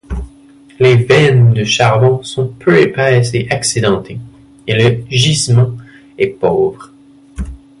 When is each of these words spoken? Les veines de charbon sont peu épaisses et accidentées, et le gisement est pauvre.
Les 0.79 0.95
veines 0.95 1.53
de 1.53 1.63
charbon 1.63 2.23
sont 2.23 2.47
peu 2.47 2.81
épaisses 2.81 3.35
et 3.35 3.45
accidentées, 3.51 4.17
et 4.65 4.73
le 4.73 5.05
gisement 5.11 5.77
est 6.17 6.29
pauvre. 6.39 6.91